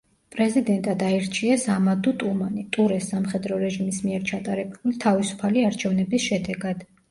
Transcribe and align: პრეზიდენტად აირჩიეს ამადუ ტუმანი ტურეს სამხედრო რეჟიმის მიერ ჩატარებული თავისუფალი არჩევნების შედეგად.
პრეზიდენტად 0.35 1.03
აირჩიეს 1.07 1.65
ამადუ 1.73 2.13
ტუმანი 2.23 2.65
ტურეს 2.79 3.11
სამხედრო 3.13 3.61
რეჟიმის 3.65 4.01
მიერ 4.09 4.27
ჩატარებული 4.33 4.99
თავისუფალი 5.07 5.69
არჩევნების 5.71 6.29
შედეგად. 6.29 6.87